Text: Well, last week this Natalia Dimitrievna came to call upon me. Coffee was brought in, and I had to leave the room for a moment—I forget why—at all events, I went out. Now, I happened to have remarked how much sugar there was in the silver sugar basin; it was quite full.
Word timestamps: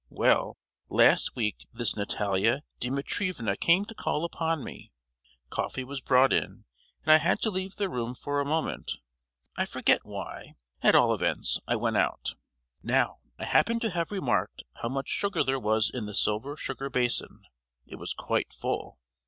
Well, 0.09 0.57
last 0.89 1.35
week 1.35 1.67
this 1.71 1.95
Natalia 1.95 2.63
Dimitrievna 2.79 3.55
came 3.55 3.85
to 3.85 3.93
call 3.93 4.25
upon 4.25 4.63
me. 4.63 4.91
Coffee 5.51 5.83
was 5.83 6.01
brought 6.01 6.33
in, 6.33 6.65
and 7.03 7.11
I 7.11 7.17
had 7.17 7.39
to 7.43 7.51
leave 7.51 7.75
the 7.75 7.87
room 7.87 8.15
for 8.15 8.41
a 8.41 8.45
moment—I 8.45 9.67
forget 9.67 9.99
why—at 10.03 10.95
all 10.95 11.13
events, 11.13 11.59
I 11.67 11.75
went 11.75 11.97
out. 11.97 12.33
Now, 12.81 13.19
I 13.37 13.45
happened 13.45 13.81
to 13.81 13.91
have 13.91 14.11
remarked 14.11 14.63
how 14.81 14.89
much 14.89 15.07
sugar 15.07 15.43
there 15.43 15.59
was 15.59 15.91
in 15.93 16.07
the 16.07 16.15
silver 16.15 16.57
sugar 16.57 16.89
basin; 16.89 17.43
it 17.85 17.97
was 17.99 18.15
quite 18.15 18.53
full. 18.53 18.97